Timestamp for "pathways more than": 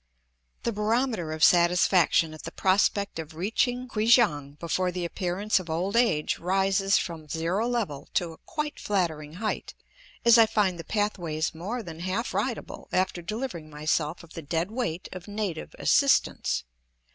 10.83-11.99